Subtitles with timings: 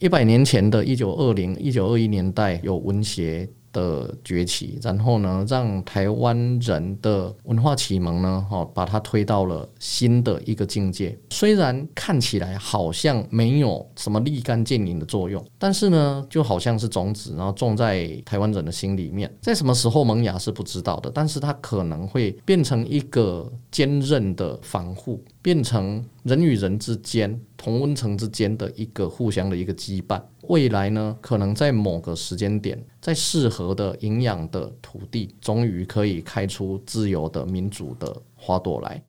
[0.00, 11.18] 一百年前的一九二零、一九二一年代有文学的崛起，然后呢，让台湾人的文化启蒙呢，哈，把它推到了新的一个境界。
[11.30, 30.20] 虽然看起来好像没有什么立竿见影的作用，但是呢，就好像是种子，然后种在台湾人的心里面，在什么时候萌芽是不知道的，但是它可能会变成一个坚韧的防护，变成人与人之间、同温层之间的一个互相的一个羁绊。
[30.48, 39.02] 未来呢，可能在某个时间点，在适合的营养的土地，终于可以开出自由的民主的花朵来。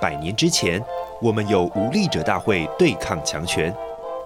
[0.00, 0.82] 百年之前，
[1.22, 3.72] 我们有无力者大会对抗强权；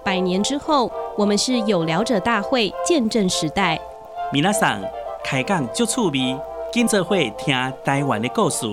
[0.05, 3.80] 百年之后，我们是有聊者大会见证时代。
[4.33, 4.83] 米娜桑
[5.23, 6.37] 开讲就趣味，
[6.73, 8.66] 今则会听台湾的故事。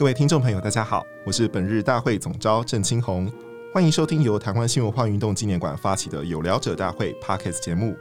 [0.00, 3.30] 各位听众朋友，大家好，我是本日大会总召郑清红，
[3.70, 7.94] 欢迎收听由台湾新文化运动纪念馆发起的有聊者大会 Podcast 节目。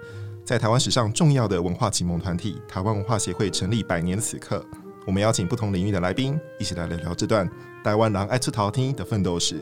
[0.45, 4.65] 在台湾史上重要的文化启蒙团体台湾文化协会成立百年此刻，
[5.05, 7.45] 我们邀请不同领域的来宾，一起来聊聊这段
[7.83, 9.61] 台湾人爱出头天的奋斗史，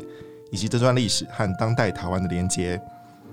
[0.52, 2.80] 以及这段历史和当代台湾的连结。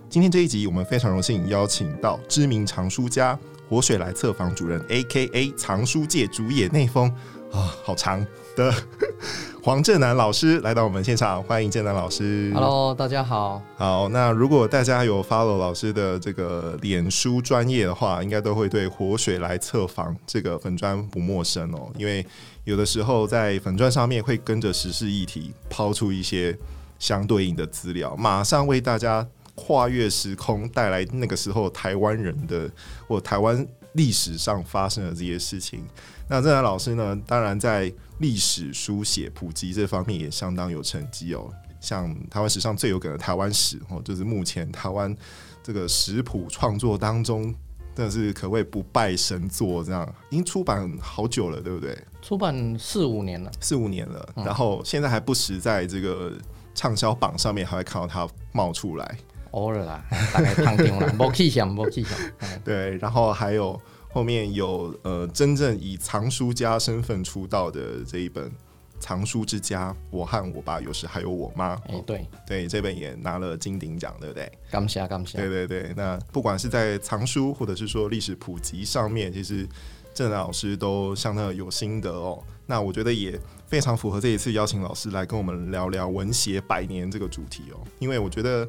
[0.09, 3.39] 今天这一集，我们非常荣幸邀请到知名藏书家、
[3.69, 5.53] 活水来策房主任 （A.K.A.
[5.59, 7.15] 藏书界主野内丰）
[7.53, 8.25] 啊、哦，好长。
[8.57, 8.73] 的
[9.65, 12.53] 黄振南老师来到我们现场，欢迎震南老师。
[12.55, 13.61] Hello，大家好。
[13.77, 21.91] 好，那如果大家有 follow 老师的这个脸书专业的话，应该都会对活水来测房这个粉砖不陌生哦。
[21.99, 22.25] 因为
[22.63, 26.57] 有的时候在粉砖上面会跟着时事议题抛出一些
[27.01, 32.71] 相对应的资料，马上为大家跨越时空带来那个时候台湾人的
[33.09, 35.85] 或台湾历史上发生的这些事情。
[36.29, 41.53] 那郑南老师呢，当然在历史书写普及这方面也相当有成绩哦。
[41.81, 45.15] 像台湾史上最有梗的台湾史哦，就是目前台湾
[45.63, 47.55] 这个食谱创作当中，
[47.95, 49.85] 真的是可谓不败神作。
[49.85, 51.95] 这样已经出版好久了，对不对？
[52.23, 54.27] 出版四五年了，四五年了。
[54.35, 56.33] 然后现在还不时在这个
[56.75, 59.19] 畅销榜上面还会看到它冒出来。
[59.55, 62.19] 偶尔啦，大概看定了，没去想，没去想。
[62.65, 63.81] 对，然后还有。
[64.15, 68.49] 后面有呃，真正以藏书家身份出道的这一本
[69.01, 71.73] 《藏书之家》，我和我爸有时还有我妈。
[71.89, 74.53] 哎，对对，这本也拿了金鼎奖，对不对？
[74.71, 75.37] 感谢感谢。
[75.37, 79.69] 对对对，那不管是在藏书或者是说历史普及上面，其实
[80.15, 82.41] 郑老师都相当有心得哦。
[82.67, 87.81] 那我觉得也非常符合这一次邀请老师来跟我们聊聊文学百年这个主题哦。
[87.99, 88.65] 因为我觉得，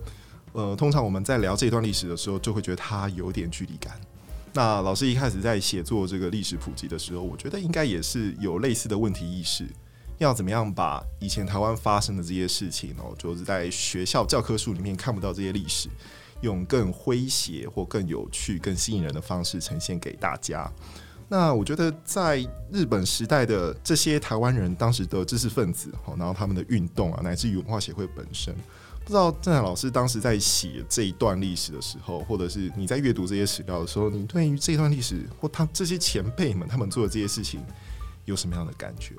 [0.55, 3.99] 呃，通常我们在聊这段历史的时候，就会觉得它有点距离感。
[4.53, 9.67] 那老师一开始在写作这个历史普及的时候，我觉得应该也是有类似的问题意识，
[10.17, 15.89] 要怎么样把以前台湾发生的这些事情哦，就是在学校教科书里面看不到这些历史，
[16.39, 20.71] 用更诙谐或更有趣、更吸引人的方式呈现给大家。
[21.27, 22.37] 那我觉得在
[22.71, 28.55] 日本时代的这些台湾人，当时的知识分子，然后他们的运动啊，乃至于文化协会本身。
[29.05, 37.61] 不知道郑老师当时在写这一段历史的时候，或者是你在阅读这些史料的时候，你对于这段历史或他这些前辈们他们做的这些事情
[38.25, 39.13] 有什么样的感觉？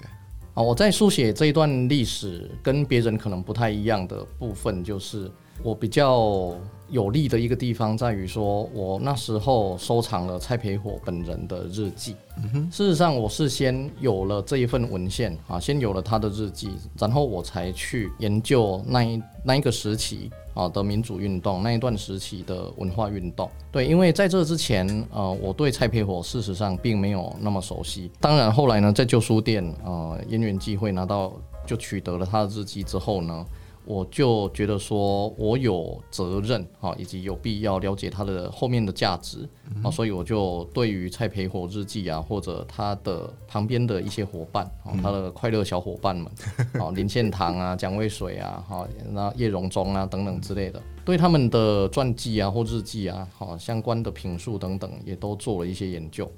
[0.54, 5.30] 啊，我在书写这一段历史跟别人可能不太一样的部分，就是
[5.62, 6.54] 我比较。
[6.88, 12.14] 有利的一个地方在于说，我那时候收藏了蔡培火本人的日记。
[12.36, 23.50] 嗯，事实上，我是先有了这一份文献啊，先有了他的日记，然后我才去研究那一那一个时期啊的民主运动，那一段时期的文化运动。
[23.72, 28.12] 对，因为在这之前，呃，我对蔡培火事实上并没有那么熟悉。
[28.20, 31.32] 当然，后来呢，在旧书店呃，因缘际会拿到，
[31.66, 33.44] 就取得了他的日记之后呢。
[33.86, 39.48] 我就觉得说，我有责任哈，以及有必要了解它的后面的价值
[39.82, 46.26] 啊，所以我就对于蔡培火日记啊，或者他的旁边的一些伙伴啊，他的快乐小伙伴们
[46.82, 56.28] 啊，林献堂啊、蒋渭水啊、哈那叶荣钟啊等等之类的，对他们的传记啊或日记啊，哈相关的评述等等，也都做了一些研究。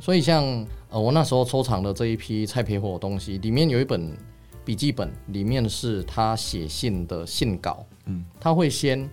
[0.00, 0.44] 所以像
[0.90, 4.12] 呃我那时候收藏的这一批蔡培火的东西，里面有一本。
[4.68, 9.08] 笔记本里面是他写信的信稿，嗯，他会先，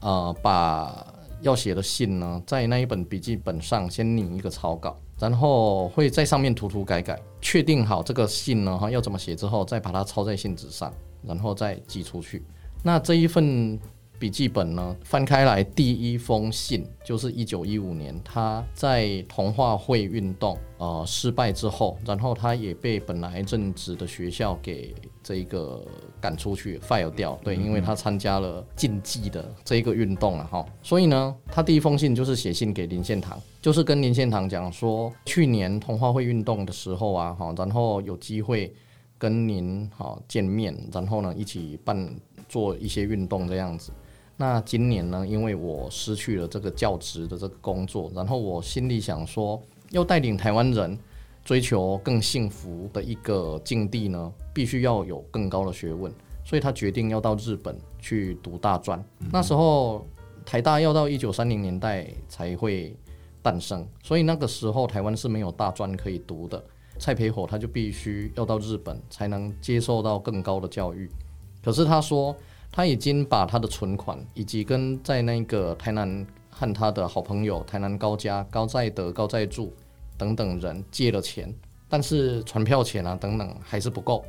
[0.00, 10.92] 呃，把要写的信呢，在那一本笔记本上先拟一个草稿，然后会在上面涂涂改改，确定好这个信呢，哈，要怎么写之后，再把它抄在信纸上，
[11.22, 12.44] 然后再寄出去。
[12.82, 13.80] 那这一份
[14.18, 25.84] 笔记本呢，翻开来第一封信就是一九一五年，他在同化会运动呃失败之后，然后他也被本来正职的学校给这个
[26.20, 38.74] 赶出去 fire 掉，对，因为他参加了竞技的这个运动了哈，所以呢，他第一封信就是写信给林献堂，就是跟林献堂讲说，去年同化会运动的时候啊，哈，然后有机会
[39.18, 42.08] 跟您哈见面，然后呢一起办
[42.48, 43.92] 做一些运动这样子。
[44.38, 49.58] 那今年呢，因为我失去了这个教职的这个工作，然后我心里想说，
[49.92, 50.98] 要带领台湾人
[51.42, 56.12] 追求更幸福的一个境地呢，必须要有更高的学问，
[56.44, 58.98] 所以他决定要到日本去读大专。
[59.20, 60.06] 嗯、那时候
[60.44, 62.94] 台大要到一九三零年代才会
[63.40, 66.62] 诞生，所以那个时候台湾是没有大专可以读的。
[66.98, 71.10] 蔡培火他就必须要到日本才能接受到更高的教育。
[71.64, 72.36] 可是他说。
[72.76, 79.74] 他已经把他的存款，以及跟在那个台南和他的好朋友台南高家、高在德、高在柱
[80.18, 81.50] 等等人借了钱，
[81.88, 84.22] 但是船票钱啊等等还是不够，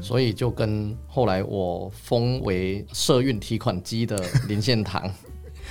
[0.00, 4.18] 所以就跟后来我封为社运提款机的
[4.48, 5.02] 林献堂。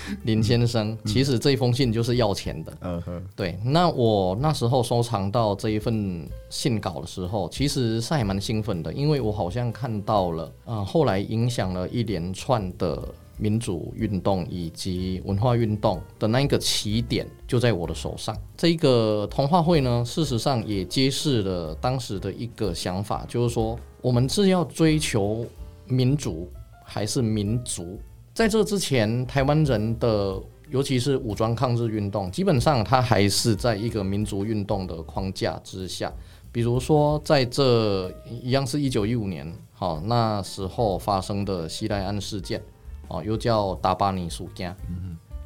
[0.24, 2.74] 林先生，其实这封信就是要钱的。
[2.82, 3.58] 嗯哼，对。
[3.64, 13.02] 那我那时候收藏到这一份信稿的时候，其实是还蛮兴奋的，因为我好像看到了，啊，后来影响了一连串的
[13.38, 18.36] 民主运动以及文化运动的那一个起点就在我的手上。
[18.58, 25.46] 这个同话会呢，事实上也揭示了当时的一个想法，就是说，我们是要追求
[25.86, 26.52] 民主
[26.84, 28.00] 还是民族？
[28.40, 36.10] 在这之前，台湾人的尤其是武装抗日运动，基本上它还是在一个民族运动的框架之下。
[36.50, 42.64] 比如说，在这一样是一九一五年，好，那时候发生的西来庵事件，
[43.10, 44.74] 哦，又叫达巴尼事件。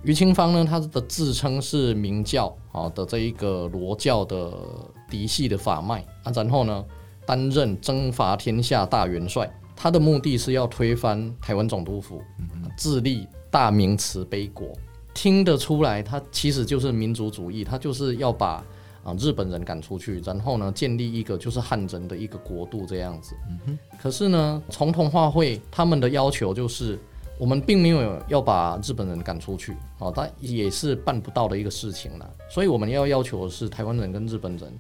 [0.04, 4.54] 于清芳呢，他的自称是明教，好的这一个罗教的
[5.10, 6.86] 嫡系的法脉啊，然后呢，
[7.26, 9.52] 担任征伐天下大元帅。
[9.76, 12.22] 他的目的是要推翻台湾总督府，
[12.76, 14.68] 自立大明慈悲国。
[15.14, 18.64] 听得出来，他其实就是民族主义，他就是要把
[19.04, 23.36] 啊日本人赶出去，然后呢建立一个就是汉人的一个国度这样子。
[23.68, 27.00] 嗯可是呢，从同化会他们的要求就是，
[27.38, 32.30] 我们并没有要把日本人赶出去，啊，他也是办不到的一个事情了。
[32.50, 34.72] 所以我们要要求的是台湾人跟日本人。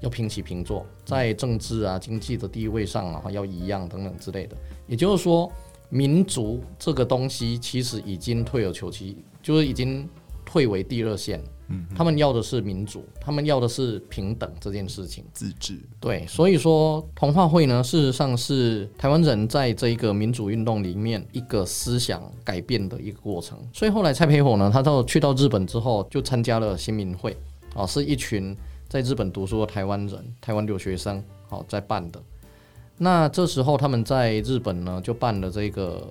[0.00, 4.56] 要平起平坐，在政治啊、经济的地位上啊，要一样等等之类的。
[4.86, 5.50] 也就是说，
[5.88, 10.08] 民族这个东西其实已经退而求其，就是已经
[10.44, 11.42] 退为第二线。
[11.70, 15.24] 嗯，他们要的是民主，他们要的是平等这件事情。
[15.34, 15.78] 自治。
[16.00, 23.58] 对，所以说同化会呢，事实上是台湾人在这一个民主运动里面一个思想改变的一个过程。
[23.72, 27.36] 所以后来蔡培火呢，他到去到日本之后，就参加了新民会，
[27.74, 28.56] 啊，是一群。
[28.88, 32.18] 在日本读书的台湾人、台湾留学生，好在办的。
[32.98, 36.04] 那这时候他们在日本呢，就办了这个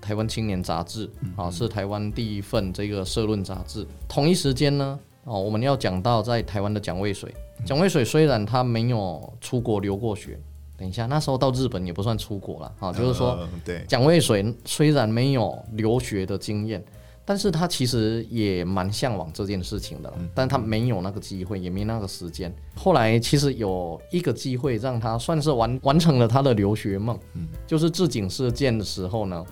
[0.04, 1.08] 《台湾青年杂志》，
[1.40, 3.86] 啊，是台湾第一份这个社论杂志。
[4.08, 7.32] 同一时间呢，哦，我们要讲到在台湾的蒋渭水。
[7.64, 10.38] 蒋渭水虽然他没有出国留过学，
[10.76, 16.84] 等一下那时候到日本也不算出国了，啊，就是说，对，蒋渭水虽然没有留学的经验。
[17.26, 22.54] 但是他其实也蛮向往这件事情的，但他没有那个机会，也没那个时间。
[22.76, 27.18] 后来其实有一个机会让他算是完完成了他的留学梦，
[27.66, 29.42] 就是治警事件的时候呢，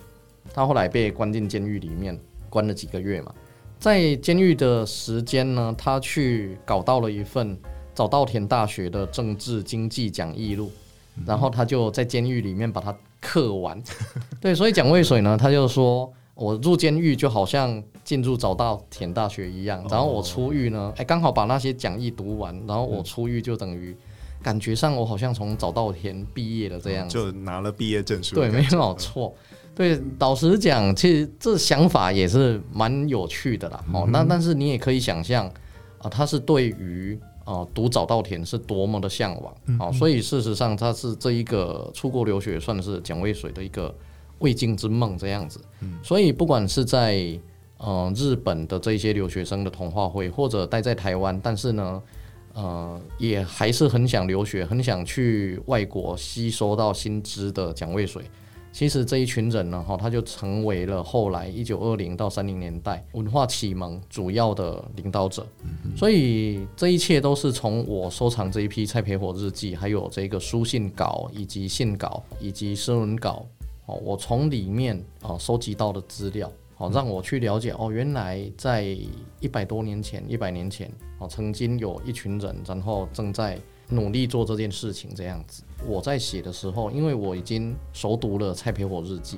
[0.53, 2.15] 他后来被关进监狱里面，
[2.47, 3.33] 关了几个月嘛。
[3.79, 7.57] 在监狱的时间呢，他去搞到了一份
[7.95, 10.71] 早稻田大学的政治经济讲义录，
[11.25, 13.81] 然后他就在监狱里面把它刻完。
[14.39, 16.13] 对，所以蒋渭水呢，他就说。
[16.35, 23.95] 我入监狱就好像进入早稻田大学一样，然后我出狱呢，哎，刚好把那些讲义读完，然后我出狱就等于
[24.41, 28.33] 感觉上我好像从早稻田毕业了这样，就拿了毕业证书。
[28.33, 29.33] 对，没有错。
[29.75, 33.83] 对，老实讲，其实这想法也是蛮有趣的啦。
[33.93, 35.47] 哦，那但是你也可以想象
[35.99, 43.93] 啊，他是对于啊读早稻田是多么的向往啊，所以事实上他是这一个出国留学，算是蒋渭水的一个。
[44.39, 45.59] 未竟之梦这样子，
[46.01, 47.15] 所以不管是在
[47.77, 52.01] 嗯、呃、日本的这些留学生的同话会，或者待在台湾，但是呢，
[52.53, 58.23] 呃，也还是很想留学，很想去外国吸收到新知的蒋渭水。
[58.71, 65.45] 其实这一群人呢，哈，他就成为了后来一九二零到三零年代文化启蒙主要的领导者。
[65.95, 73.45] 所以这一切都是从我收藏这一批蔡培火日记，还有这个书信稿，以及信稿，以及社论稿。
[73.93, 78.83] 哦，我从里面啊收集到的资料，好让我去了解哦，原来在
[79.39, 83.59] 一百多年前、一百年前哦，曾经有一群人，然后正在
[83.89, 85.63] 努力做这件事情这样子。
[85.85, 89.37] 我在写的时候，因为我已经熟读了《蔡培火日记》，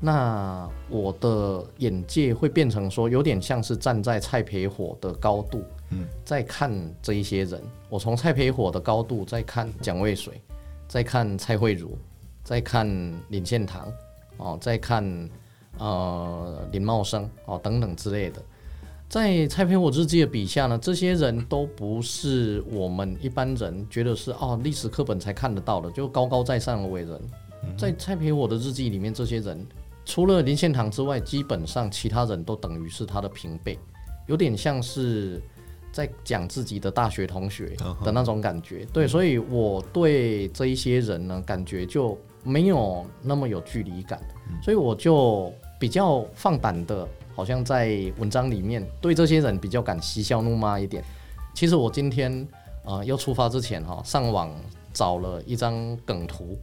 [0.00, 6.72] 那我的眼界会变成说，有点像是站在蔡培火的高度，嗯，在看
[7.02, 7.60] 这一些人。
[7.88, 10.40] 我从蔡培火的高度在看蒋渭水，
[10.86, 11.98] 在看蔡慧如，
[12.48, 12.88] 在看
[13.28, 13.92] 林献堂，
[14.38, 15.04] 哦，在看
[15.76, 18.42] 呃林茂生，哦等等之类的。
[19.06, 27.20] 在蔡培火日记的笔下呢，这些人都不是我们一般人觉得是哦历史课本才看得到的，就高高在上的伟人。
[27.76, 29.66] 在蔡培火的日记里面，这些人
[30.06, 33.78] 除了林献堂之外，基本上其他人都等于是他的平辈，
[34.26, 35.38] 有点像是
[35.92, 38.86] 在讲自己的大学同学的那种感觉。
[38.90, 44.20] 对，所以我对这一些人呢，感觉就没有那么有距离感，
[44.62, 47.06] 所以我就比较放胆的。
[47.34, 51.04] 好像在文章里面对这些人比较敢嬉笑怒骂一点。
[51.54, 52.42] 其实我今天
[52.84, 54.50] 啊、呃、要出发之前哈，上网
[54.92, 56.58] 找了一张梗图，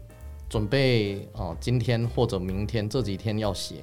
[0.49, 3.75] 准备哦、呃、今天或者明天这几天要写。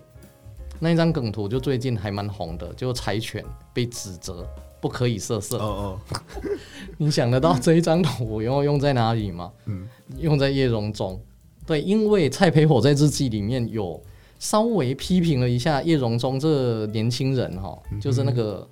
[0.79, 4.47] 那一张梗图就最近还蛮红的，就柴犬被指责
[4.79, 5.57] 不可以色色。
[5.57, 6.19] 哦哦，
[6.99, 9.51] 你想得到这一张图要用在哪里吗？
[9.65, 11.19] 嗯，用在叶荣钟。
[11.67, 14.01] 对，因为蔡培火在日记里面有。
[14.39, 18.69] 稍微批评了一下叶荣钟这年轻人哈，就是那个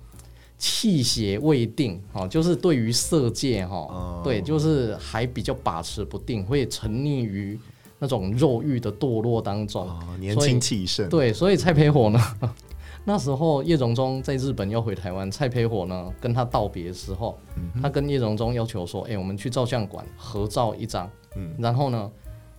[0.57, 7.57] 气血未定哈，就是对于色戒哈，对，就是还比较把持不定，会沉溺于
[7.99, 9.87] 那种肉欲的堕落当中。
[10.19, 12.19] 年轻气盛，对，所以蔡培火呢，
[13.05, 17.39] 那时候叶荣钟在日本要回台湾，蔡培火呢跟他道别的时候，
[17.81, 21.09] 他跟叶荣钟要求说：“哎，我们去照相馆合照一张。”
[21.57, 22.11] 然后呢。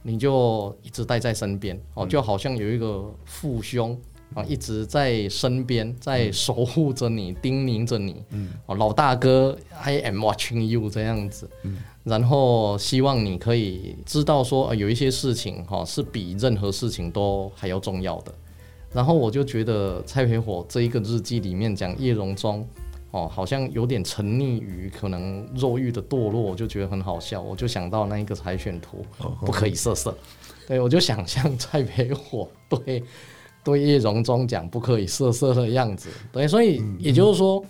[0.02, 3.96] 你就一直待在身边哦，就好像有一个父兄
[4.34, 8.24] 啊，一直在身边，在守护着你，叮咛着你。
[8.66, 11.48] 哦，老大哥，I am watching you 这样子。
[11.62, 18.34] 嗯然后希望你可以知道说，有一些事情哈是比任何事情都还要重要的。
[18.92, 22.66] 然后我就觉得蔡培火这一个日记里面讲叶荣钟。
[23.12, 27.40] 哦，好像有点沉溺于可能肉欲的堕落，我就觉得很好笑。
[27.40, 29.04] 我就想到那一个海选图，
[29.40, 30.16] 不可以色色。
[30.66, 33.04] 对，我就想象蔡培火 对
[33.62, 36.08] 对叶荣中讲不可以色色的样子。
[36.32, 37.62] 对，所以也就是说，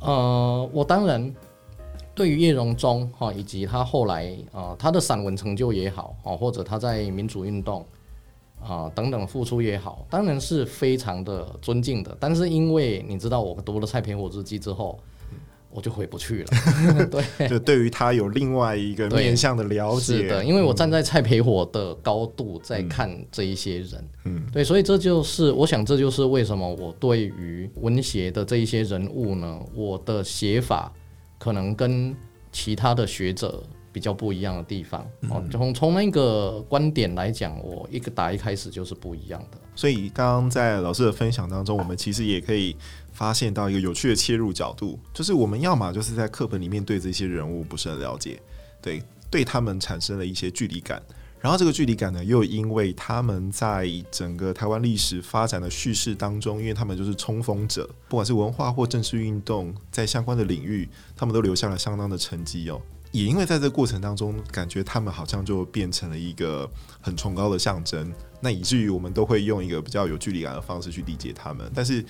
[0.00, 1.32] 呃，我当然
[2.14, 7.86] 对于叶荣中哈，以及他后来啊、呃，他的散文成就也好，哦，或者他在民主运动。
[8.62, 12.16] 啊，等等付出也好，当然是非常的尊敬的。
[12.20, 14.98] 但是因为你知道，我读了蔡培火日记之后，
[15.70, 17.06] 我就回不去了。
[17.10, 20.00] 对，就对于他有另外一个面向的了解。
[20.00, 24.08] 是的，因为我站在蔡培火的高度在看这一些人。
[24.24, 30.92] 嗯，对，所以这就是我想，这就是为什么我对于文学的这一些人物呢，我的写法
[31.38, 32.14] 可能跟
[32.52, 33.62] 其他的学者。
[33.92, 39.58] 比较不一样的地方哦，从从那个观点来讲，我一个打一开始就是不一样的。
[39.76, 42.74] 所以刚刚在老师的分享当中，我们其实也可以
[43.12, 48.40] 发现到一个有趣的切入角度，就是我们要么就是在课本里面对这些人物不是很了解，
[48.80, 51.02] 对，对他们产生了一些距离感，
[51.40, 62.80] 然后这个距离感呢，又因为他们在整个台湾历史发展的叙事当中，因为他们就是冲锋者，不管是文化或政治运动，在相关的领域，他们都留下了相当的成绩哦。
[63.12, 66.68] 也因为在这过程当中，感觉他们好像就变成了一个
[67.00, 71.70] 很崇高的象征，那以至于我们都会用一个比较有距离感的方式去理解他们。
[71.74, 72.04] 但是，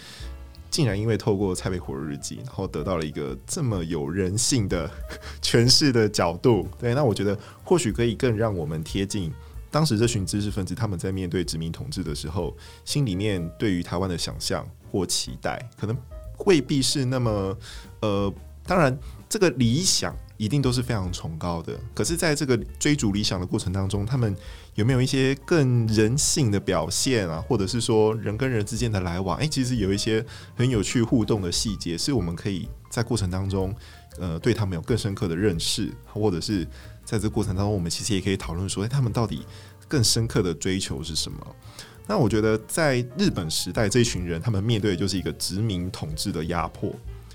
[0.71, 4.89] 竟然因为透过蔡培火日记，然后得到了一个这么有人性的
[5.43, 9.33] 诠释的角度，对，那我觉得或许可以更让我们贴近
[9.73, 15.97] 当时这群知识分子他们在面对殖民统治的时候，心里面对于台湾的想象或期待，可能
[16.47, 17.57] 未必是那么
[18.01, 18.33] 呃，
[18.67, 18.97] 当然
[19.29, 20.17] 这个理想。
[20.39, 24.35] 一定都是非常崇高的，可是，在这个追逐理想的过程当中，他们
[24.75, 27.41] 有没有一些更人性的表现啊？
[27.47, 30.25] 或者是说，人跟人之间的来往，诶，其实有一些
[30.57, 33.73] 很有趣互动的细节，是我们可以在过程当中，
[34.19, 36.67] 呃，对他们有更深刻的认识，或者是
[37.05, 39.47] 在这过程当中，我们其实也可以讨论说，诶，他们到底
[39.87, 41.57] 更深刻的追求是什么？
[42.09, 46.93] 那我觉得，在日本时代，这一群人他们面对的就是一个殖民统治的压迫。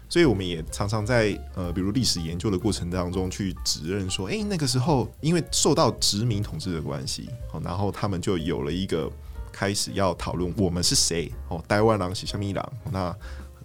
[0.09, 7.29] 所以我们也常常在呃，比如历史研究的过程当中去指认说，诶，那个时候因为受到殖民统治的关系，
[7.61, 9.11] 然后他们就有了一个
[9.51, 13.15] 开始要讨论我们是谁哦，台湾人是虾米人，那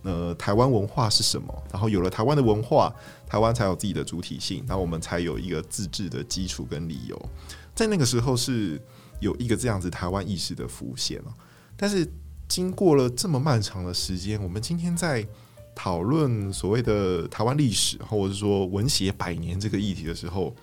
[0.03, 1.63] 呃，台湾文化是什么？
[1.73, 2.93] 然后有了台湾的文化，
[3.27, 7.31] 台湾才有自己的主体性，然后我们才有一个自治的基础跟理由。
[7.75, 8.81] 在那个时候是
[9.21, 11.33] 有一个这样子台湾意识的浮现哦，
[11.77, 12.11] 但是。
[12.49, 15.27] 经过了这么漫长的时间，我们今天在
[15.75, 20.55] 讨论所谓的台湾历史，或者是说文协百年这个议题的时候，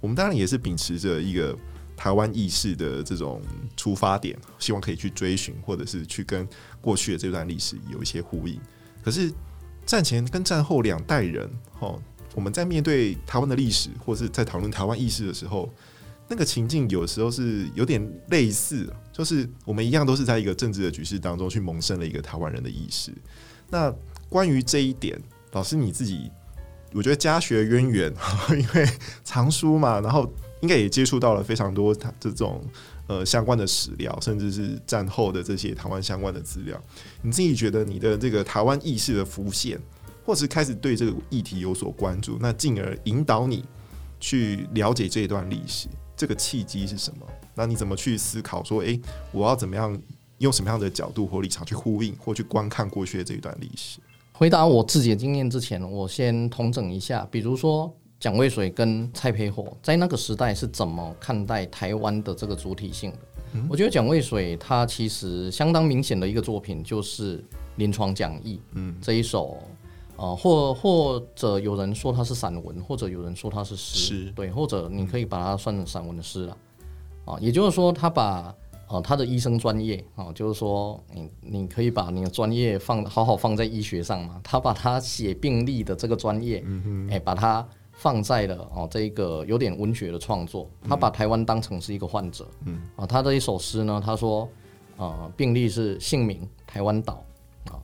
[0.00, 1.56] 我们当然也是秉持着一个
[1.96, 3.40] 台湾意识的这种
[3.76, 6.48] 出发点，希望可以去追寻，或者是去跟
[6.80, 8.58] 过去的这段历史有一些呼应。
[9.02, 9.32] 可是
[9.86, 11.94] 战前跟战后两代人，哈，
[12.34, 15.72] 我们在面对台湾的历史，或是在讨论台湾意识的时候，
[16.26, 23.12] 那个情境有时候是有点类似，就是我们一样都是在一个政治的局势当中去萌生了一个台湾人的意识。
[23.68, 23.94] 那
[24.34, 25.16] 关于这一点，
[25.52, 26.28] 老师你自己，
[26.92, 28.12] 我觉得家学渊源，
[28.50, 28.84] 因为
[29.22, 30.28] 藏书嘛，然后
[30.60, 32.60] 应该也接触到了非常多他这种
[33.06, 36.76] 呃相关的史料，甚至是战后的这些台湾相关的资料。
[37.22, 39.80] 你自己觉得你的这个台湾意识的浮现，
[40.26, 43.64] 或是开始对这个议题有所关注，那进而引导你
[44.18, 45.86] 去了解这一段历史。
[46.16, 47.24] 这个契机是什么？
[47.54, 49.00] 那你怎么去思考说，诶，
[49.30, 49.96] 我要怎么样
[50.38, 54.00] 用什么样的角度或立场去呼应或去观看过去的这一段历史？
[54.36, 63.18] 回答我自己的经验之前，我先统整一下，比如说蒋渭水跟蔡培火在那个时代是怎么看待台湾的这个主体性的？
[63.52, 67.38] 嗯、我觉得蒋渭水他其实相当明显的一个作品就是
[67.76, 69.56] 《临床讲义》，嗯，这一首。
[70.16, 76.56] 啊，或或者有人说它是散文，或者有人说它是诗，对，或者你可以把它算成散文的诗了，
[77.24, 78.54] 啊，也就是说他把
[78.94, 94.48] 呃他的医生专业啊，就是说你你可以把你的专业放好好放在医学上嘛，他把他写病历的这个专业，嗯哎，把它放在了哦这一个有点文学的创作，他把台湾当成是一个患者，嗯啊，他的一首诗呢，他说
[94.96, 97.24] 啊病历是姓名台湾岛
[97.64, 97.74] 啊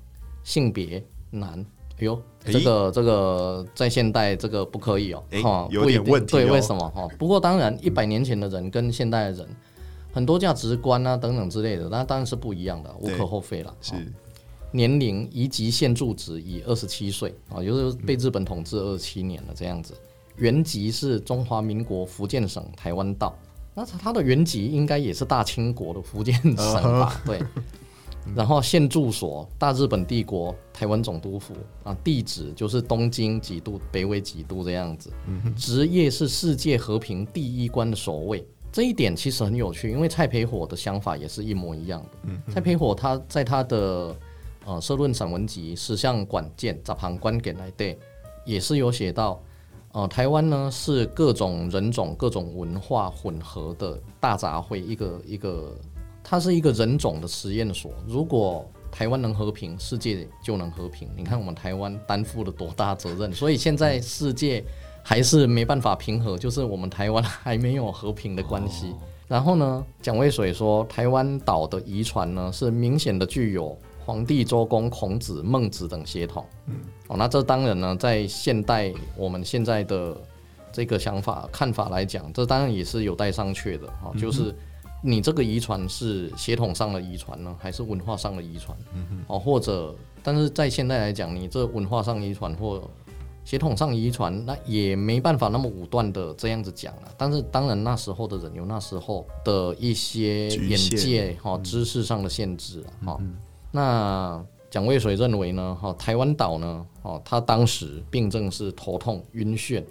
[0.44, 1.66] 性别男。
[1.98, 7.06] 哎呦，这个这个在现代这个不可以哦，哈，有点问题，对，为什么哈？
[7.18, 9.48] 不过当然，一百年前的人跟现代的人
[10.12, 13.74] 很多价值观啊等等之类的，那当然是不一样的，无可厚非了。
[13.80, 13.94] 是
[14.72, 19.94] 年龄移籍现住址以二十七岁啊，就是被日本统治二十七年了这样子。
[20.36, 23.36] 原籍是中华民国福建省台湾道，
[23.74, 27.20] 那他的原籍应该也是大清国的福建省吧？
[27.26, 27.40] 对。
[28.36, 35.10] 然后现住所大日本帝国台湾总督府啊，地址就是东京几度，北纬几度这样子。
[35.56, 42.52] 职业是世界和平第一关的守卫，这一点其实很有趣，因为蔡培火的想法也是一模一样的。
[42.52, 44.16] 蔡培火他在他的
[44.64, 47.98] 呃社论散文集《史相管见》杂旁观点来对，
[48.44, 49.42] 也是有写到，
[49.92, 55.76] 呃，台湾呢是各种人种、各种文化混合的大杂烩，一个一个。
[56.22, 57.90] 它是一个人种的实验所。
[58.06, 61.08] 如果台湾能和平，世界就能和平。
[61.16, 63.32] 你看我们台湾担负了多大责任？
[63.32, 64.62] 所以现在世界
[65.10, 68.94] 还是没办法平和，就是我们台湾还没有和平的关系。
[69.26, 76.46] 然后呢，蒋渭水说，台湾岛的遗传呢是明显的具有皇帝、周公、孔子、孟子等血统。
[76.66, 76.76] 嗯，
[77.08, 80.16] 哦，那这当然呢，在现代我们现在的
[80.70, 84.54] 这个想法看法来讲，这当然也是有待商榷的啊，就是。
[85.02, 88.76] 你这个遗传是血统上的遗传呢，还是文化上的遗传？
[88.94, 92.86] 嗯，哦，或者，但是在现在来讲，你这文化上遗传或
[93.44, 97.02] 血统上遗传，那也没办法那么武断的这样子讲了。
[97.16, 103.20] 但是当然那时候的人有那时候的一些眼界哈、哦、知识上的限制了哈。
[103.72, 109.82] 那蒋渭水认为呢，哈、哦，台湾岛呢，哦，他当时病症是头痛、晕眩。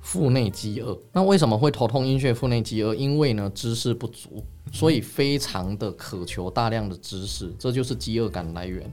[0.00, 2.94] 腹内饥饿，那为什么会头痛、晕眩、腹内饥饿？
[2.94, 4.42] 因为呢，知识不足，
[4.72, 8.90] 所以非常的渴求大量的知识，这就是饥饿感来源。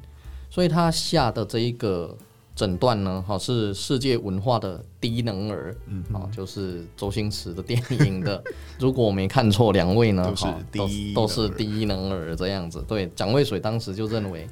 [0.49, 2.17] 所以他下的这一个
[2.56, 8.41] 诊断呢，哈，是世界文化的低能儿，嗯，啊，就是周星驰的电影的。
[8.80, 12.84] 如果我没看错，两位呢，哈都是都是低能儿这样子。
[12.88, 14.48] 对，蒋渭水当时就认为，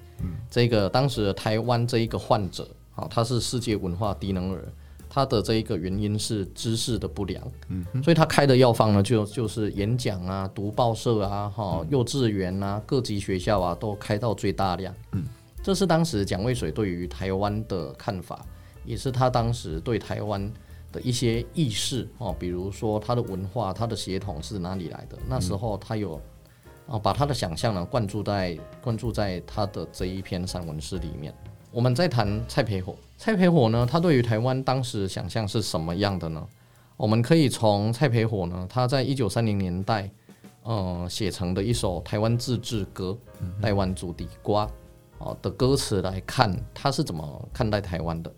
[0.52, 4.64] 这个当时的台湾这一个患者，啊，他是世界文化低能儿。
[5.16, 7.40] 他的这一个原因是知识的不良，
[7.70, 15.24] 嗯，所以他开的药方呢，就就是演讲啊、读报社啊、哈幼稚园啊、各级学校啊，都开到最大量，嗯，
[15.64, 18.46] 这是当时蒋渭水对于台湾的看法，
[18.84, 20.52] 也是他当时对台湾
[20.92, 25.18] 的一些意识哦，比如说他的文化、他的血统是哪里来的？
[25.28, 26.22] 那时候他有
[26.86, 31.34] 啊，把他的想象呢灌注在灌注在他的这一篇散文诗里面。
[31.72, 32.94] 我们在谈蔡培火。
[33.18, 36.46] 蔡培火呢，他对于台湾当时想象是什么样的呢？
[36.98, 40.12] 我们可以从蔡培火呢，他在一九三零年代，
[40.64, 43.18] 呃，写成的一首《台湾自治歌》，
[43.64, 44.70] 台湾祖地瓜
[45.24, 48.32] 哦的歌词来看，他是怎么看待台湾的？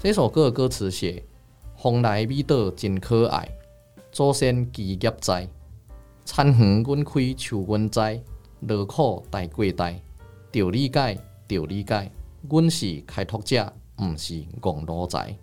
[0.00, 1.22] 这首歌的歌词写：
[1.76, 3.48] 风来米岛真可爱，
[4.12, 5.48] 祖先基业在，
[6.24, 8.20] 田园阮开树阮栽，
[8.60, 10.00] 劳苦大过代，
[10.52, 12.10] 要理解，要理解，
[12.48, 15.36] 阮是开拓者，毋是戆奴才。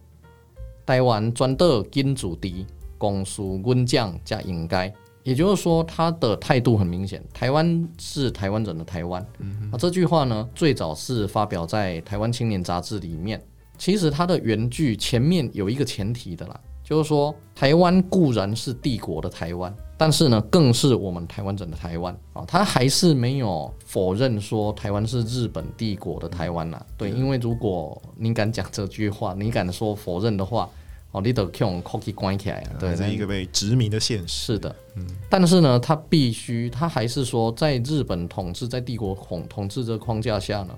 [0.85, 2.65] 台湾全岛仅自治，
[2.97, 4.93] 公事阮讲才应该。
[5.25, 9.25] 也就是说，他的态度很明显，台湾是台湾人的台湾。
[9.39, 9.71] 嗯。
[9.71, 13.43] 啊，这句话呢，最早是发表在《台湾青年》杂志里面。
[13.75, 22.45] 其实它的原句前面有一个前提的啦，就是说台湾固然是帝国的台湾，但是呢，更是我们台湾人的台湾啊。
[22.47, 26.79] 他还是没有否认说台湾是日本帝国的台湾呐。
[26.95, 30.69] 对，因为如果你敢讲这句话，你敢说否认的话，
[31.15, 32.75] 哦，你得用 cookie 关起来啊。
[32.77, 34.53] 对，这一个被殖民的现实。
[34.53, 35.07] 是的，嗯。
[35.29, 40.75] 但是呢，他必须，他还是说，在日本统治，在帝国统统治这个框架下呢。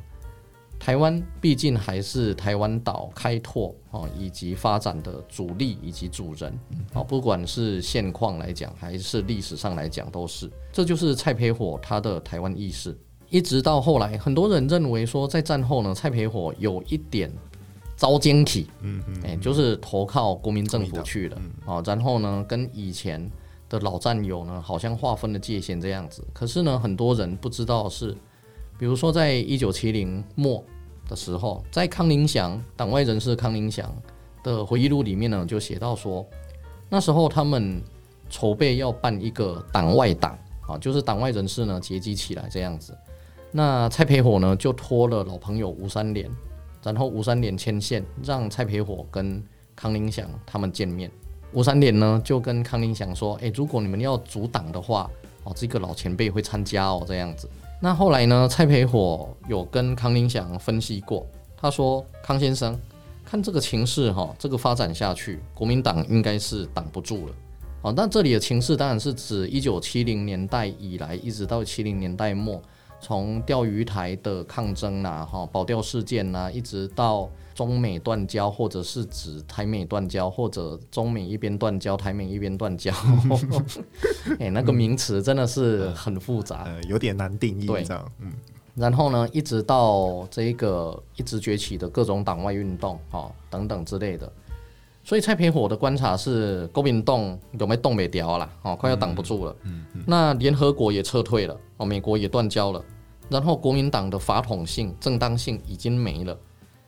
[0.79, 6.53] 台湾毕竟还是台湾岛开拓啊以及发展的主力以及主人
[6.93, 12.95] 啊，不管是现况来讲还是历史上来讲都是，这就是蔡培火他的台湾意识。
[13.29, 17.29] 一直到后来，很多人认为说，在战后呢，蔡培火有一点
[17.97, 23.29] 招奸体，嗯嗯，就是投靠国民政府去了啊，然后呢，跟以前
[23.67, 26.23] 的老战友呢，好像划分了界限这样子。
[26.31, 28.15] 可是呢，很多人不知道是。
[28.79, 30.63] 比如说，在一九七零末
[31.09, 33.91] 的时候，在康宁祥党外人士康宁祥
[34.43, 36.23] 的回忆录里面呢，就写到说，
[36.87, 37.81] 那时候他们
[38.29, 42.95] 筹备要办一个党外党啊，就是党外人士呢结集起来这样子。
[43.51, 46.29] 那蔡培火呢就托了老朋友吴三连，
[46.87, 49.43] 然后吴三连牵线，让蔡培火跟
[49.75, 51.11] 康宁祥他们见面。
[51.51, 55.09] 吴三连呢就跟康宁祥说：“诶，如果你们要阻挡的话，
[55.43, 57.49] 哦，这个老前辈会参加哦，这样子。”
[57.81, 58.47] 那后来呢？
[58.49, 62.79] 蔡培火有跟康宁祥分析过，他说：“康先生，
[63.25, 67.33] 看这个情势哈，这个发展下去，国民党应该是挡不住了。
[67.83, 72.59] 哦，那这里的情势当然是指一九七零年代以来，一直到七零年代末，
[72.99, 82.93] 从钓鱼台的抗争呐，哈，保钓事件呐，一直到。”中美断交，或者是指台美断交，或者中美一边断交，台美一边断交。
[84.37, 87.65] 哎、欸，那个名词真的是很复杂，呃，有点难定义。
[87.65, 88.31] 对，这样，嗯。
[88.75, 94.31] 然后呢，一直到这一个一直崛起的各种党外运动，哈，等等之类的。
[95.07, 98.51] 所以蔡培火的观察是，国民党有没有动没掉了？
[98.61, 99.55] 哦，快要挡不住了。
[99.63, 100.03] 嗯嗯。
[100.05, 102.83] 那联合国也撤退了，哦，美国也断交了，
[103.29, 106.37] 然后国民党的法统性、正当性已经没了。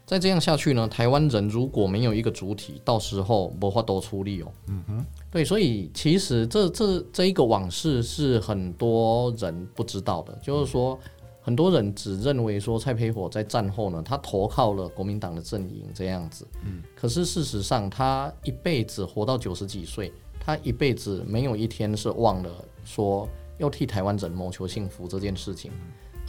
[0.06, 4.52] 再这样下去呢，台湾人如果没有一个主体，到时候没法多出力哦。
[4.68, 11.00] 嗯哼，对，所以其实这这这一个往事是很多人不知道的，就是说
[11.42, 16.48] 很多人只认为说蔡培火在战后呢，他投靠了国民党的阵营这样子。
[16.66, 22.50] 嗯，可是事实上他一辈子活到九十几岁，他一辈子没有一天是忘了
[22.84, 25.72] 说要替台湾人谋求幸福这件事情。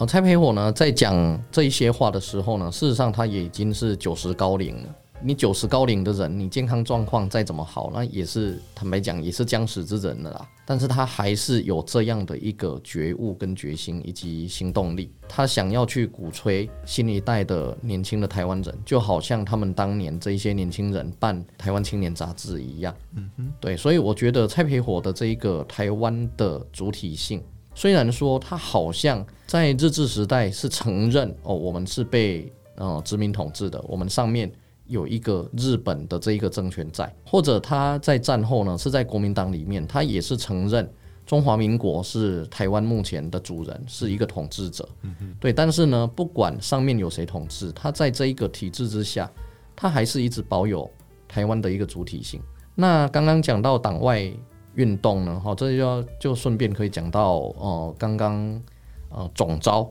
[0.09, 4.95] 蔡培火呢，在讲这一些话的时候呢，事实上他也已经是九十高龄了。
[5.23, 10.49] 你九十高龄的人，你健康状况再怎么好，那也是坦白讲，也是将死之人了啦。
[10.65, 22.95] 但是他还是有这样的一个觉悟跟决心以及行动力，他想要去鼓吹新一代的年轻的台湾人，就好像他们当年这一些年轻人办《台湾青年》杂志一样。
[23.17, 27.43] 嗯哼，对，所以我觉得蔡培火的这一个台湾的主体性。
[27.75, 34.51] 虽然说他好像在日治时代是承认哦，我们是被呃殖民统治的，我们上面
[34.91, 40.87] 有一个日本的这一个政权在，或者他在战后呢是在国民党里面，他也是承认
[41.25, 44.87] 中华民国是台湾目前的主人，是一个统治者。
[45.01, 45.51] 嗯，对。
[45.51, 49.31] 但是呢，不管上面有谁统治，他在这一个体制之下，
[49.75, 50.91] 他还是一直保有
[51.27, 52.39] 台湾的一个主体性。
[52.75, 54.31] 那刚刚讲到党外。
[54.77, 55.39] 运动呢？
[55.43, 58.63] 好，这就要就顺便可以讲到哦，刚刚
[59.09, 59.83] 呃总招，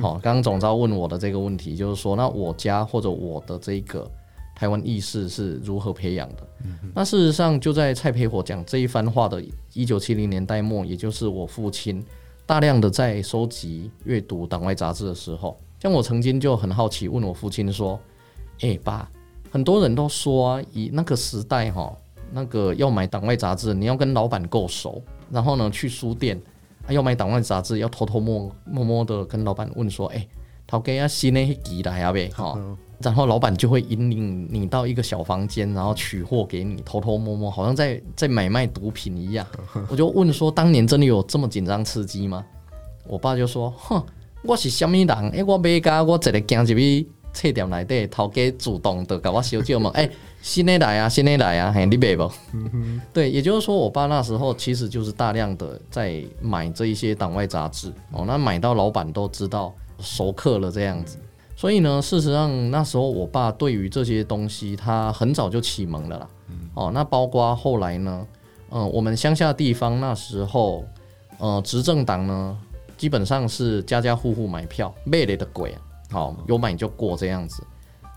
[0.00, 4.10] 好，刚刚总招问我的这个问题，就是说，那我家或者我的这个
[4.62, 6.46] 台湾意识是如何培养的？
[6.62, 12.00] 嗯、那事实上，就在蔡培火讲这一番话的一九七零年代末，也就是我父亲
[12.46, 17.98] 大量的在收集阅读党外杂志的时候，像我曾经就很好奇问我父亲说
[18.62, 19.10] ：“哎、欸，爸，
[19.50, 21.92] 很多人都说啊，以那个时代哈。”
[22.34, 26.40] 那个要买党外杂志，你要跟老板够熟，然后呢去书店，
[26.86, 30.28] 啊、要买党外杂志，要偷偷摸摸摸的跟老板问说：“哎、欸，
[30.68, 32.56] 头家要新的寄来啊呗？”哈，
[33.02, 39.46] 然后老板就会引领你到一个小房间，然后取货给你，偷偷摸摸，好像在在买卖毒品一样。
[39.88, 42.44] 我就问说：“当年真的有这么紧张刺激吗？”
[43.06, 44.02] 我爸就说：“哼，
[44.42, 45.08] 我是什么人？
[45.08, 50.08] 哎、欸，我买家我直接行入去册店内底，头家主动的给我小姐嘛， 哎。”
[50.42, 52.24] 新的来啊，新的来啊，嘿，你买不？
[52.52, 58.24] 嗯、哼对，也就是说，我爸那时候其实就是大量的在买这一些党外杂志哦。
[58.26, 61.16] 那买到老板都知道熟客了这样子。
[61.62, 66.28] 所以呢，事实上那时候我爸对于这些东西，他很早就启蒙了啦。
[66.74, 68.26] 哦，那包括后来呢，
[68.70, 70.84] 嗯，我们乡下地方那时候，
[71.38, 72.58] 呃，执政党呢，
[72.98, 77.62] 基本上是家家户户买票，卖了的鬼啊，好，有买就过这样子。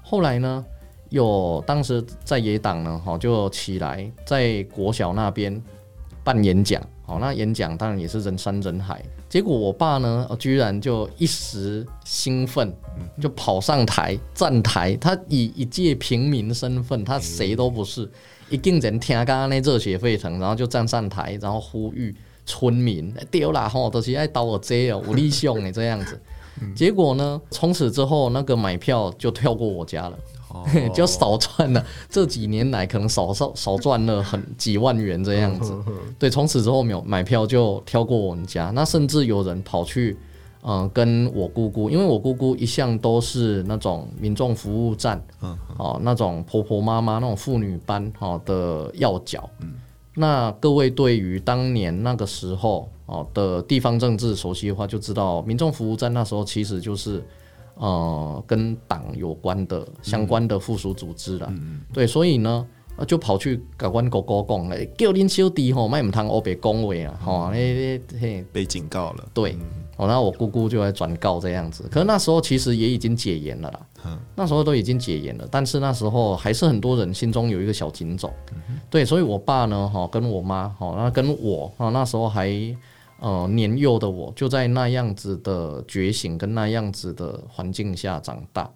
[0.02, 0.66] 后来呢，
[1.10, 5.62] 有当时在野党呢，哈，就起来在国小那边
[6.24, 9.04] 办演讲，好，那演讲当然也是人山人海。
[9.30, 12.74] 结果我爸呢，居然就一时兴奋，
[13.22, 14.96] 就跑上台站台。
[14.96, 18.10] 他以一介平民身份，他谁都不是。
[18.50, 22.16] 一定人听刚刚那热血沸腾，然后就站上台，然后呼吁
[22.46, 26.20] 村民丢啦吼，都是爱倒我这哦，无力兄哎这样子。
[26.76, 30.18] 结果呢，从此之后那个买票就跳过我家了，
[30.94, 31.86] 就少赚了。
[32.10, 35.74] 这几年来可能少少少赚了很几万元这样子。
[36.20, 40.18] 对，从此之后没有买票就跳过我们家，那甚至有人跑去。
[40.68, 49.48] 嗯，跟我姑姑，因为我姑姑一向都是那种民众服务站，嗯，哦，那种婆婆妈妈那种妇女班，哦的要角。
[49.60, 49.76] 嗯，
[50.16, 57.24] 那各位对于当年那个时候哦的地方政治熟悉的话，就知道民众服务站那时候其实就是，
[57.76, 61.48] 呃，跟党有关的相关的附属组织了。
[61.50, 62.66] 嗯，对，所以呢，
[63.08, 69.26] 就跑去跟阮哥哥讲，哎，叫恁小弟吼，卖唔通黑白讲话啊，吼，嘿，嘿，被警告了。
[69.34, 69.58] 对。
[69.98, 82.50] 哦，那我姑姑就来转告这样子，可是那时候其实也已经解严了啦，嗯、那时候都已经解严了，但是那时候还是很多人心中有一个小警钟，嗯、对，所以我爸呢，哈，跟我妈，哈，那跟我，啊，那时候还
[83.26, 88.70] 呃年幼的我，就在那样子的觉醒跟那样子的环境下长大，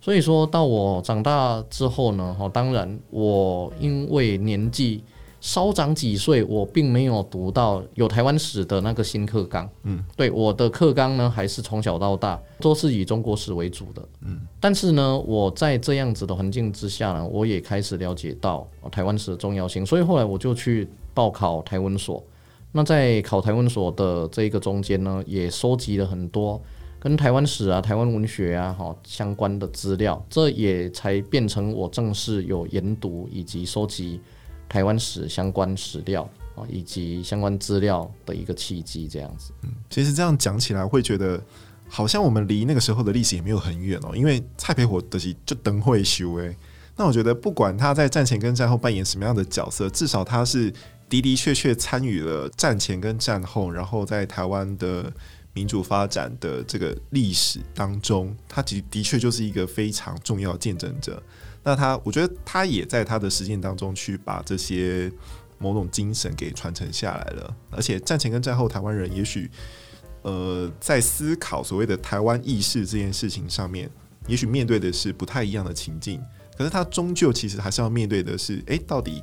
[0.00, 5.04] 所以说到我长大之后呢，哈，当然我因为年纪。
[5.44, 9.68] 稍长几岁，我并没有读到有台湾史的那个新课纲。
[9.82, 14.00] 嗯，对，我的课纲呢，还是从小到大都是以中国史为主的。
[14.20, 22.22] 嗯，但是呢，我在这样子的环境之下呢，我也开始了解到台湾史的重要性，所以后来我就去报考台湾所。
[22.72, 26.60] 那在考台文所的这一个中间呢，也收集了很多
[26.98, 34.20] 跟台湾史啊、台湾文学啊哈相关的资料，这也才变成我正式有研读以及收集。
[34.68, 36.22] 台湾史相关史料
[36.54, 39.52] 啊，以及相关资料的一个契机，这样子。
[39.64, 41.38] 嗯，其实这样讲起来，会觉得
[41.90, 44.16] 好像我们离那个时候的历史也没有很远哦。
[44.16, 46.56] 因为蔡培火的是就等会修诶。
[46.96, 50.72] 那我觉得，不管他在战前跟战后扮演什么样的角色，至少他是
[51.20, 55.12] 的的确确参与了战前跟战后，然后在台湾的
[55.52, 61.22] 民主发展的这个历史当中，他的的确就是一个非常重要见证者。
[61.62, 65.12] 那他，我觉得他也在他的实践当中去把这些
[65.58, 67.56] 某种精神给传承下来了。
[67.70, 69.50] 而且战前跟战后，台湾人也许
[70.22, 73.90] 呃在思考所谓的台湾意识这件事情上面，
[74.26, 76.20] 也许面对的是不太一样的情境。
[76.56, 79.22] 可是他终究其实还是要面对的是，诶、到底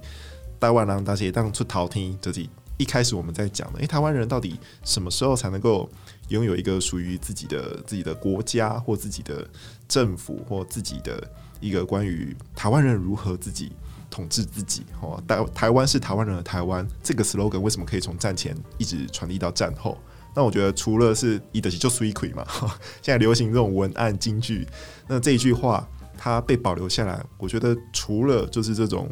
[0.59, 5.89] 台湾人大家当初逃听自己一开始我们在讲的，诶、欸，台湾人到底什么时候才能够
[6.29, 9.47] 拥有一个属于自己的自己的国家或自己的
[9.87, 11.27] 政府或自己的。
[11.61, 13.73] 一个关于台湾人如何自己
[14.09, 19.97] 统治自己，哦，台台湾是台湾人的台湾这个 slogan 为什么可以从战前一直传递到战后？
[20.33, 22.47] 那我觉得除了是以的就 sweet 嘛，
[23.03, 24.65] 现在流行这种文案金句，
[25.05, 25.85] 那这一句话
[26.17, 29.11] 它被保留下来，我觉得除了就是这种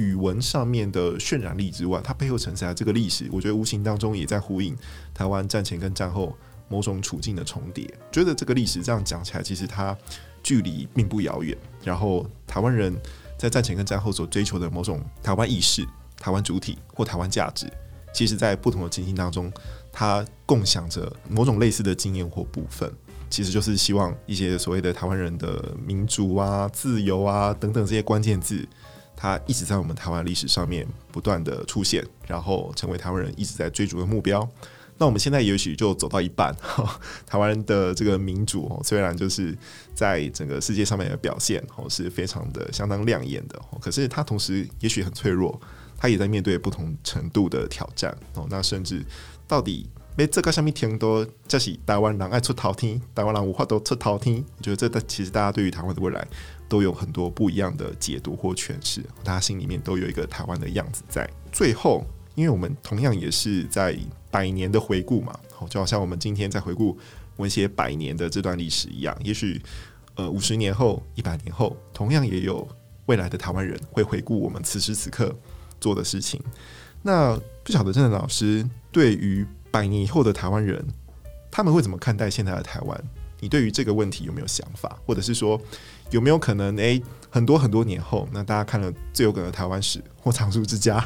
[0.00, 4.76] 语文上面的渲染力之外，它背后承载这个历史，我觉得无形当中也在呼应
[5.12, 6.36] 台湾战前跟战后
[6.68, 7.92] 某种处境的重叠。
[8.10, 9.96] 觉得这个历史这样讲起来，其实它。
[10.42, 12.96] 距离并不遥远，然后台湾人
[13.36, 15.86] 在战前跟战后所追求的某种台湾意识、
[16.18, 17.70] 台湾主体或台湾价值，
[18.10, 19.52] 其实，在不同的情境当中，
[19.92, 22.90] 他共享着某种类似的经验或部分，
[23.28, 28.66] 其实就是希望一些所谓的台湾人的民主啊、自由啊等等这些关键字，
[29.20, 34.48] 它一直在我们台湾历史上面不断的出现，然后成为台湾人一直在追逐的目标。
[34.96, 36.54] 那我们现在也许就走到一半，
[37.26, 39.54] 台湾的这个民主哦，虽然就是
[39.94, 45.60] 在整个世界上面的表现哦是非常的相当亮眼的哦，可是它同时也许很脆弱，
[45.98, 48.46] 它也在面对不同程度的挑战哦。
[48.48, 49.04] 那甚至
[49.46, 54.44] 到底被这个上面听多，这是台湾人爱出头天，台湾人无法都出头天。
[54.58, 56.26] 我觉得这其实大家对于台湾的未来
[56.68, 61.28] 都有很多不一样的解读或诠释，大家心里面都有一个台湾的样子在。
[61.52, 63.96] 最后，因为我们同样也是在。
[64.32, 66.96] 百年的回顾嘛，好，就好像我们今天在回顾
[67.38, 69.18] 文学百年的这段历史一样。
[69.24, 69.60] 也许，
[70.14, 72.64] 呃，五十年后、一百年后，同样也有
[73.06, 75.36] 未来的台湾人会回顾我们此时此刻
[75.80, 76.40] 做的事情。
[77.02, 80.84] 那不晓得郑老师对于百年以后的台湾人，
[81.50, 83.04] 他们会怎么看待现在的台湾？
[83.42, 85.58] 你对于这个问题有没有想法，或者是说
[86.10, 90.98] 有没有可能，诶、很多很多年后，那大家看了《最有梗的台湾史》或《藏书之家》，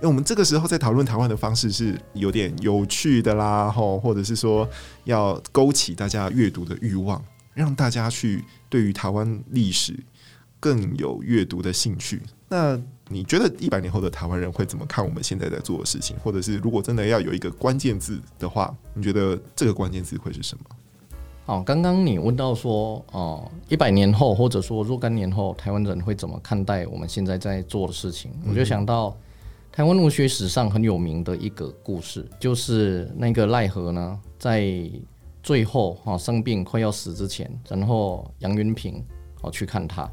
[0.00, 4.66] 诶，我们这个时候在讨论台湾的方式是有点有趣的啦，吼，或者是说
[5.04, 9.94] 要勾起大家阅读的欲望，让大家去对于台湾历史
[10.58, 12.22] 更有阅读的兴趣。
[12.52, 16.14] 那你觉得一百年后的台湾人会怎么看我们现在在做的事情？
[16.22, 20.64] 或者是如果真的要有一个关键字的话，你觉得这个关键字会是什么？
[21.46, 28.30] 哦，刚刚你问到说，哦，一百年后或者说若干年后，台湾人会怎么看待我们现在在做的事情？
[28.46, 29.16] 我就想到
[29.72, 34.70] 台湾文学史上很有名的一个故事，就是那个赖何呢，在
[35.42, 39.02] 最后哈生病快要死之前，然后杨云平
[39.40, 40.06] 哦去看他。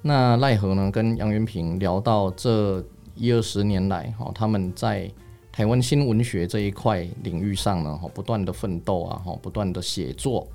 [0.00, 2.82] 那赖和呢，跟杨云平聊到这
[3.16, 5.10] 一二十年来，哈，他们在
[5.50, 10.46] 台湾新文学这一块领域上呢，哈，不断的奋斗啊，哈，不断的写作，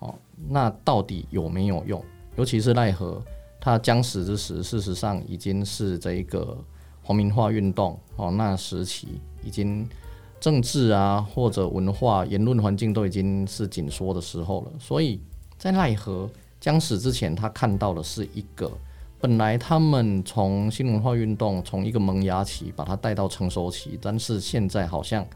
[0.00, 0.12] 哦，
[0.48, 2.04] 那到底有没有用？
[2.36, 3.22] 尤其是赖和，
[3.60, 6.58] 他将死之时，事实上已经是这一个
[7.00, 9.88] 皇民化运动哦，那时期已经
[10.40, 14.72] 政治啊或者文化言论环境都已经是紧缩的时候了。
[14.80, 15.20] 所以
[15.56, 18.68] 在赖和将死之前，他看到的是一个。
[19.20, 25.26] 本来他们从新文化运动从一个萌芽期把它带到成熟期，但是现在好像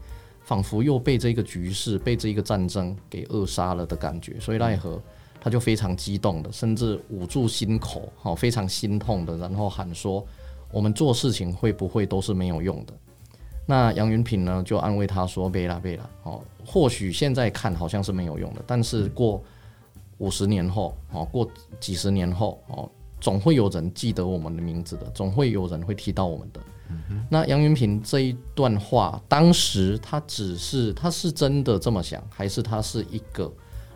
[0.41, 5.01] 仿佛又被这个局势、被这个战争给扼杀了的感觉，所以奈何
[5.41, 10.25] 他就非常激动的，甚至捂住心口，好非常心痛的，然后喊说
[10.71, 12.93] ：“我们做事情会不会都是没有用的？”
[13.67, 19.43] 那杨云平呢就安慰他说：“贝拉，贝拉，哦，或许现在看好像是没有用的，但是过
[20.19, 21.45] 五十年后，哦，过
[21.81, 22.89] 几十年后，哦。”
[23.23, 26.59] 总会有人记得我们的名字的，总会有人会提到我们的。
[27.29, 33.49] 那杨云平这一段话，当时他只是他是真的这么想，还是他是一个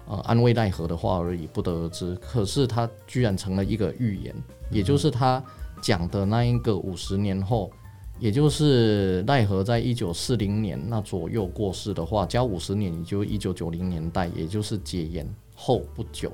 [0.07, 2.15] 呃安慰奈何的话而已，不得而知。
[2.21, 4.33] 可是他居然成了一个预言，
[4.71, 5.43] 也就是他
[5.81, 7.69] 讲的那一个五十年后，
[8.19, 16.31] 也就是奈何在一九四零年那左右过世的话，加五十年，也就一九九零年代，也就是解严后不久。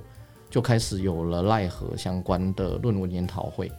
[0.53, 3.71] 就开始有了赖和相关的论文研讨会，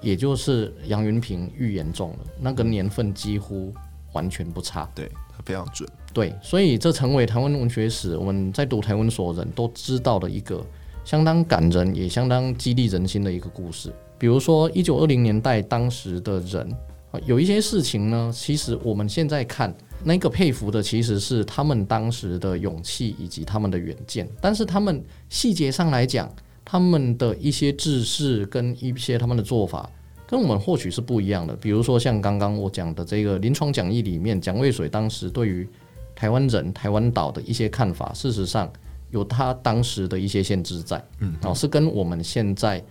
[0.00, 3.70] 也就是杨云平预言中了，那个年份几乎
[4.14, 10.64] 完全不差，对他，非常准，对，所以这成为台湾文学史我们在读台湾所有人都知道的一个
[11.04, 13.92] 相当感人也相当激励人心的一个故事。
[14.16, 16.66] 比如说一九二零年代当时的人
[17.14, 19.74] 啊，有一些事情呢，其实我们现在看。
[20.06, 26.30] 那个佩服的其实是他们当时的勇气以及他们的远见，但是他们细节上来讲，
[26.62, 29.88] 他们的一些制式跟一些他们的做法
[30.26, 31.56] 跟我们或许是不一样的。
[31.56, 35.66] 比如说像刚刚我讲的这个临床讲义里面，蒋渭水当时对于
[36.14, 38.70] 台湾人、台湾岛的一些看法，事实上
[39.10, 42.84] 有他当时的一些限制在，嗯，哦，是跟我们现在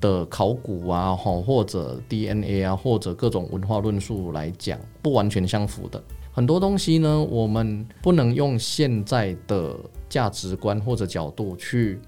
[0.00, 6.02] 的考古啊，或者 DNA 啊，或者各种文化论述来讲，不完全相符的。
[6.32, 9.74] 很多东西呢，我们不能用现在的
[10.08, 12.00] 价值观或者角度去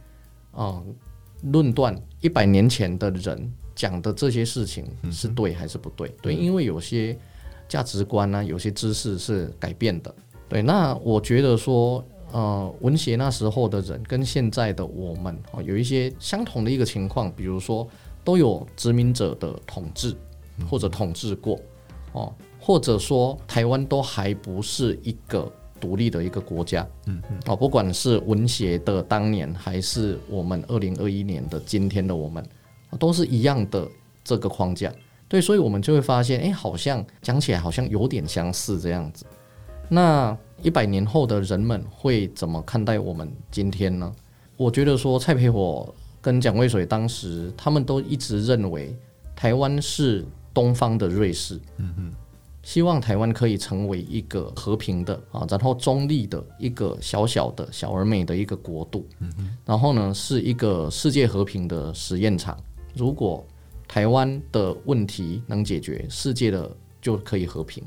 [0.53, 0.81] 啊
[1.42, 6.09] 论断一百年前的人讲的这些事情是对还是不对。
[6.22, 7.18] 对，因为有些
[7.68, 10.14] 价值观呢，有些知识是改变的。
[10.48, 17.86] 对，那我觉得说，呃，文协那时候的人跟现在的我们哦，有一些相同的一个情况，比如说
[18.24, 20.14] 都有殖民者的统治
[20.68, 21.58] 或者统治过
[22.12, 22.32] 哦。
[22.62, 32.46] 或者说，台湾都还不是一个独立的一个国家，嗯嗯，哦，不管是文协的当年，还是我们二零二一年的今天的我们，
[32.98, 33.88] 都是一样的
[34.22, 34.92] 这个框架，
[35.26, 39.24] 对，所以我们就会发现，哎，好像讲起来好像有点相似这样子。
[39.92, 44.11] 那一百年后的人们会怎么看待我们今天呢？
[44.57, 48.96] 我觉得说，蔡培火跟蒋渭水当时他们都一直认为
[49.35, 50.24] 台湾是
[50.55, 52.12] 东方的瑞士，嗯嗯。
[52.62, 59.08] 希望台湾可以成为一个和平的啊，然后中立的一个小小的小而美的一个国度，
[59.64, 62.56] 然后呢，是一个世界和平的实验场。
[62.94, 63.44] 如果
[63.88, 67.83] 台湾的问题能解决，世界的就可以和平。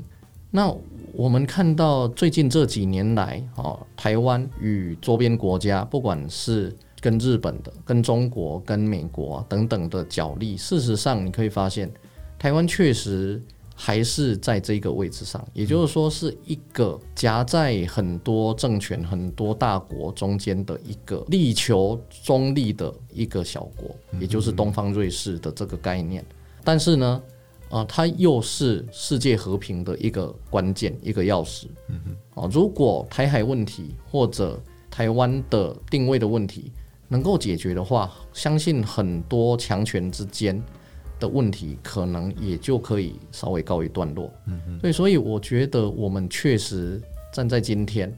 [0.56, 0.72] 那
[1.12, 11.92] 我们看到最近这几年来哦，台湾与周边国家，不管是跟日本的、跟中国、跟美国等等的角力，事实上你可以发现，
[12.38, 13.42] 台湾确实。
[13.76, 23.90] 还是在这个位置上，也就是说，是一个夹在很多政权、很多大国中间的一个力求中立的一个小国，
[24.20, 26.24] 也就是东方瑞士的这个概念。
[26.62, 27.20] 但是呢，
[27.74, 31.66] 啊，它又是世界和平的一个关键、一个钥匙。
[32.36, 36.70] 啊，如果台海问题或者台湾的定位的问题
[37.08, 40.62] 能够解决的话，相信很多强权之间
[41.18, 44.32] 的问题可能也就可以稍微告一段落。
[44.46, 44.78] 嗯哼。
[44.78, 47.02] 对，所以我觉得我们确实
[47.32, 48.16] 站在今天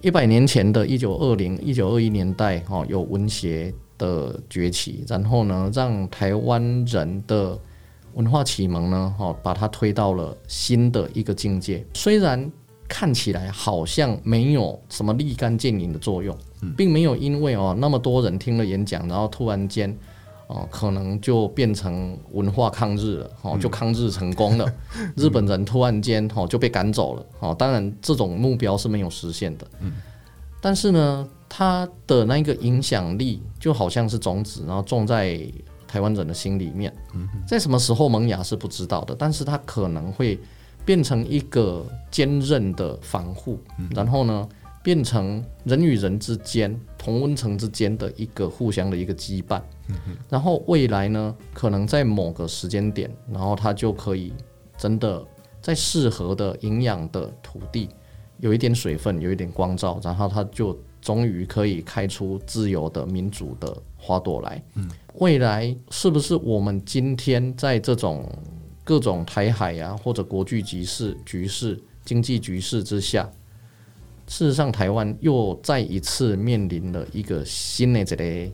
[0.00, 7.56] 一百年前的一九二零、一九二一年代，哈，有文学的崛起，然后呢，让台湾人的
[8.14, 11.84] 文化启蒙呢，哈，把它推到了新的一个境界。
[11.94, 12.50] 虽然
[12.88, 16.36] 看起来好像没有什么立竿见影的作用，
[16.76, 19.96] 并没有因为哦那么多人听了演讲，然后突然间
[20.48, 24.70] 哦可能就变成文化抗日了，哦就抗日成功了，
[25.16, 29.66] 日本人突然间哦就被赶走了，哦当然这种目标是没有实现的，
[30.60, 35.40] 但是呢，它的那个影响力就好像是种子，然后种在
[35.92, 36.90] 台湾人的心里面，
[37.46, 40.38] 在什么时候萌芽是不知道的，但是它可能会。
[40.84, 43.56] 变成一个坚韧的防护，
[43.94, 44.48] 然后呢，
[44.82, 49.62] 变成人与人之间同温层之间的一个互相的一个羁绊，
[50.28, 54.32] 然后未来呢，可能在某个时间点，然后它就可以
[54.76, 55.24] 真的
[55.60, 57.88] 在适合的营养的土地，
[58.38, 64.60] 有一点水分，有一点光照，然后它就终于可以开出自由的民主的花朵来。
[65.14, 68.28] 未来是不是我们今天在这种？
[68.84, 73.30] 各种台海啊，或者国际局势、局势、经济局势之下，
[74.26, 78.52] 事实上，台湾又再一次面临了一个新的这个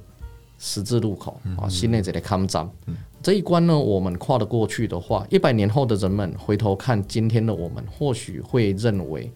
[0.59, 2.70] 十字路口啊，新的这个抗战。
[3.22, 9.32] 这一关呢，我们跨得过去的话，一百年后的人们回头看今天的我们，或许会认为，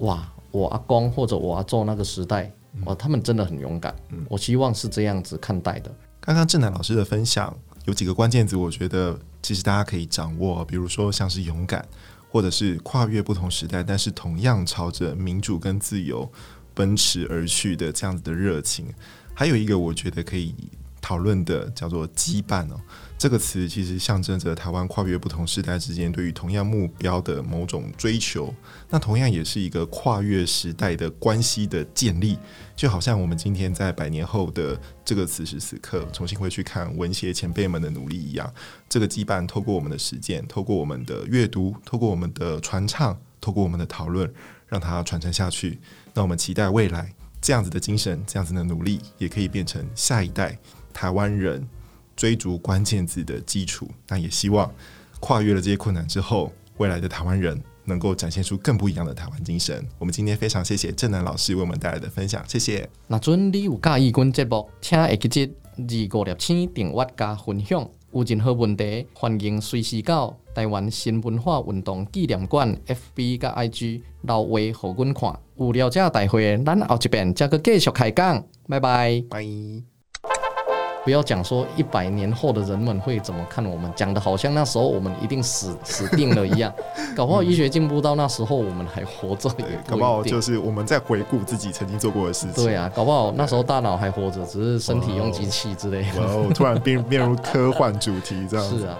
[0.00, 2.52] 哇，我阿公或者我阿祖那个时代，
[2.84, 3.96] 哇，他们真的很勇敢。
[4.28, 5.90] 我希望是这样子看待的。
[6.24, 7.54] 刚刚郑楠老师的分享
[7.84, 9.18] 有几个关键词，我觉得。
[9.42, 11.86] 其实大家可以掌握，比如说像是勇敢，
[12.30, 16.32] 或者是跨越不同时代，但是同样朝着民主跟自由
[16.72, 18.86] 奔驰而去的这样子的热情。
[19.34, 20.54] 还有一个我觉得可以
[20.98, 22.80] 讨论的叫做羁绊哦。
[23.24, 28.52] 这个词其实象征着台湾跨越不同时代之间对于同样目标的某种追求，
[28.90, 32.36] 那同样也是一个跨越时代的关系的建立，
[32.76, 38.52] 就好像我们今天在百年后的这个此时此刻重新回去看文学前辈们的努力一样，
[38.90, 44.30] 这个羁绊透过我们的实践，透过我们的阅读，透过我们的传唱，透过我们的讨论，
[44.68, 45.78] 让它传承下去。
[46.12, 47.10] 那我们期待未来
[47.40, 50.58] 这样子的精神，这样子的努力，也可以变成下一代
[50.92, 51.66] 台湾人。
[52.16, 54.72] 追逐关键字的基础，那也希望
[55.20, 59.86] 跨越了这些困难之后，未来的台湾人能够展现出更不一样的台湾精神。
[59.98, 62.88] 我们今天非常谢谢正南老师为我们带来的分享，谢谢。
[63.06, 65.52] 那准你有介意阮节目，请下记得
[66.12, 67.88] 二五六七订阅加分享。
[68.12, 75.36] 有任何问题，欢迎随时到台湾新文化运动纪念馆 FB 加 IG 留话互阮看。
[75.56, 79.20] 有了解大会，咱后一遍再个继续开讲，拜拜。
[79.28, 79.93] 拜。
[81.04, 86.72] 不要讲说一百年后的人们会怎么看我们，讲的好像那时候我们一定死 死定了一样。
[87.14, 89.50] 搞不好医学进步到那时候我们还活着，
[89.86, 92.64] 搞不好就是我们在回顾自己曾经做过的事情。
[92.64, 96.20] 对啊，搞不好那时候大脑还活着，只是身体用机器之类的。
[96.20, 98.78] 然后突然变变入科幻主题这样子。
[98.78, 98.98] 是啊。